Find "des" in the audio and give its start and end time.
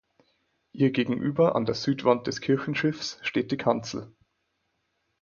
2.25-2.41